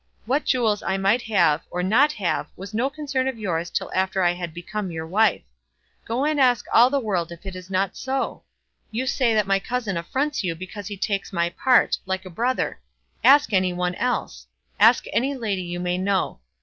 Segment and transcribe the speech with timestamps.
[0.25, 4.23] What jewels I might have, or not have, was no concern of yours till after
[4.23, 5.43] I had become your wife.
[6.07, 8.41] Go and ask all the world if it is not so?
[8.89, 12.79] You say that my cousin affronts you because he takes my part, like a brother.
[13.23, 14.47] Ask any one else.
[14.79, 16.39] Ask any lady you may know.